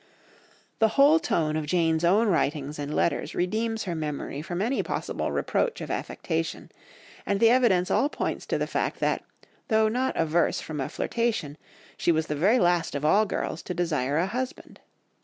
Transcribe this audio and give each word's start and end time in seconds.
The 0.79 0.87
whole 0.97 1.19
tone 1.19 1.55
of 1.55 1.67
Jane's 1.67 2.03
own 2.03 2.27
writings 2.27 2.79
and 2.79 2.91
letters 2.91 3.35
redeems 3.35 3.83
her 3.83 3.93
memory 3.93 4.41
from 4.41 4.59
any 4.59 4.81
possible 4.81 5.31
reproach 5.31 5.79
of 5.79 5.91
affectation, 5.91 6.71
and 7.23 7.39
the 7.39 7.51
evidence 7.51 7.91
all 7.91 8.09
points 8.09 8.47
to 8.47 8.57
the 8.57 8.65
fact 8.65 8.99
that, 9.01 9.23
though 9.67 9.89
not 9.89 10.17
averse 10.17 10.59
from 10.59 10.81
a 10.81 10.89
flirtation, 10.89 11.55
she 11.97 12.11
was 12.11 12.25
the 12.25 12.35
very 12.35 12.57
last 12.57 12.95
of 12.95 13.05
all 13.05 13.27
girls 13.27 13.61
to 13.61 13.75
desire 13.75 14.17
a 14.17 14.25
husband! 14.25 14.79